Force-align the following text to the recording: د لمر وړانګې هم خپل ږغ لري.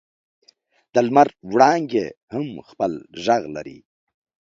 د 0.93 0.95
لمر 1.07 1.27
وړانګې 1.53 2.05
هم 2.33 2.47
خپل 2.69 2.91
ږغ 3.23 3.41
لري. 3.55 3.77